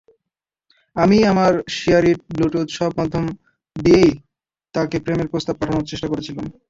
[0.95, 3.25] আমি আমার শেয়ারইট, ব্লুটুথ—সব মাধ্যম
[3.75, 4.11] দিয়েই
[4.75, 6.45] তাকে প্রেমের প্রস্তাব পাঠানোর চেষ্টা করেছিলাম।